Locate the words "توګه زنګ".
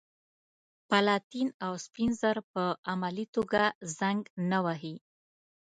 3.35-4.21